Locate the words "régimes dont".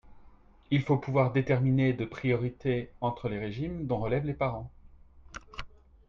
3.37-3.99